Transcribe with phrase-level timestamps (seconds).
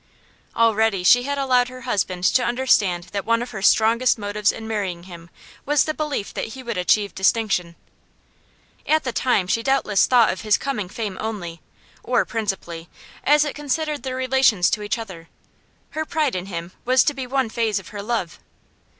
[0.55, 4.67] Already she had allowed her husband to understand that one of her strongest motives in
[4.67, 5.29] marrying him
[5.63, 7.75] was the belief that he would achieve distinction.
[8.87, 11.61] At the time she doubtless thought of his coming fame only
[12.03, 12.89] or principally
[13.23, 15.29] as it concerned their relations to each other;
[15.91, 18.39] her pride in him was to be one phase of her love.